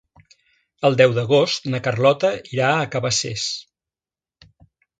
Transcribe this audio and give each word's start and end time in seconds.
El 0.87 0.95
deu 1.01 1.13
d'agost 1.17 1.69
na 1.75 1.81
Carlota 1.89 2.33
irà 2.57 2.73
a 2.79 2.89
Cabacés. 2.97 3.47